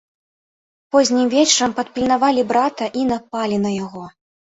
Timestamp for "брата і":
2.53-3.05